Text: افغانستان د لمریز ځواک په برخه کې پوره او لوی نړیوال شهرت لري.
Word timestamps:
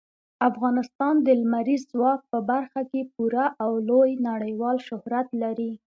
افغانستان 0.49 1.15
د 1.25 1.27
لمریز 1.41 1.81
ځواک 1.93 2.21
په 2.31 2.39
برخه 2.51 2.81
کې 2.91 3.01
پوره 3.13 3.45
او 3.63 3.71
لوی 3.89 4.11
نړیوال 4.29 4.77
شهرت 4.87 5.27
لري. 5.43 5.71